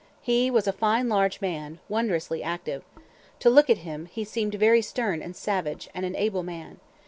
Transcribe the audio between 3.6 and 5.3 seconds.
at him, he seemed very stern